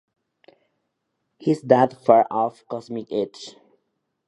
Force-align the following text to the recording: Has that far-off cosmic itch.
Has 1.45 1.61
that 1.61 1.93
far-off 1.93 2.65
cosmic 2.67 3.11
itch. 3.11 3.55